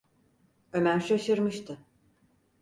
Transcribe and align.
Ömer 0.73 0.99
şaşırmıştı. 0.99 1.77